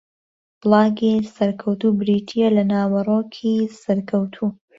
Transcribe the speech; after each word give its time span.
بڵاگی 0.61 1.13
سەرکەوتوو 1.35 1.97
بریتییە 1.99 2.47
لە 2.57 2.63
ناوەڕۆکی 2.71 3.53
سەرکەوتوو 3.81 4.49